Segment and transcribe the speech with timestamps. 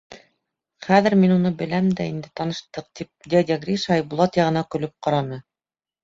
[0.85, 5.39] —Хәҙер мин уны ла беләм инде, таныштыҡ,— тип дядя Гриша Айбулат яғына көлөп ҡараны.